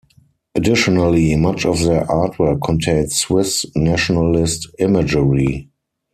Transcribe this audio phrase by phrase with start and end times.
[0.55, 5.69] Additionally, much of their artwork contains Swiss nationalist imagery.